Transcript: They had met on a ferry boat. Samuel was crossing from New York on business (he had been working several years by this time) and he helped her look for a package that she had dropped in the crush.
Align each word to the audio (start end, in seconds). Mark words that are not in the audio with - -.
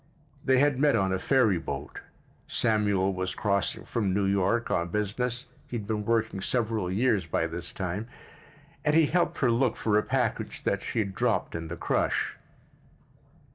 They 0.43 0.57
had 0.57 0.79
met 0.79 0.95
on 0.95 1.13
a 1.13 1.19
ferry 1.19 1.59
boat. 1.59 2.01
Samuel 2.47 3.13
was 3.13 3.35
crossing 3.35 3.85
from 3.85 4.15
New 4.15 4.25
York 4.25 4.71
on 4.71 4.87
business 4.87 5.45
(he 5.67 5.77
had 5.77 5.85
been 5.85 6.05
working 6.05 6.41
several 6.41 6.91
years 6.91 7.27
by 7.27 7.45
this 7.45 7.71
time) 7.71 8.07
and 8.83 8.95
he 8.95 9.05
helped 9.05 9.37
her 9.41 9.51
look 9.51 9.75
for 9.77 9.99
a 9.99 10.01
package 10.01 10.63
that 10.63 10.81
she 10.81 10.97
had 10.97 11.13
dropped 11.13 11.53
in 11.53 11.67
the 11.67 11.77
crush. 11.77 12.35